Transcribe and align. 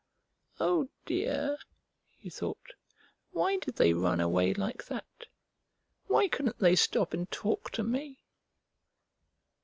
"Oh, 0.59 0.89
dear!" 1.05 1.59
he 2.17 2.31
thought. 2.31 2.71
"Why 3.33 3.57
did 3.57 3.75
they 3.75 3.93
run 3.93 4.19
away 4.19 4.51
like 4.55 4.85
that? 4.87 5.27
Why 6.07 6.27
couldn't 6.27 6.57
they 6.57 6.75
stop 6.75 7.13
and 7.13 7.29
talk 7.29 7.69
to 7.73 7.83
me?" 7.83 8.23